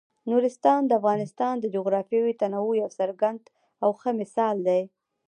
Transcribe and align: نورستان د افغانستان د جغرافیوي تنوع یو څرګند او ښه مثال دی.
نورستان 0.29 0.81
د 0.85 0.91
افغانستان 0.99 1.53
د 1.59 1.65
جغرافیوي 1.75 2.33
تنوع 2.41 2.71
یو 2.81 2.89
څرګند 2.99 3.41
او 3.83 3.89
ښه 3.99 4.11
مثال 4.21 4.55
دی. 4.67 4.81